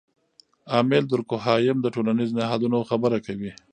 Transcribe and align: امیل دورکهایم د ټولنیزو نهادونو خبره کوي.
امیل 0.79 1.03
دورکهایم 1.11 1.77
د 1.81 1.87
ټولنیزو 1.95 2.37
نهادونو 2.39 2.77
خبره 2.89 3.17
کوي. 3.25 3.51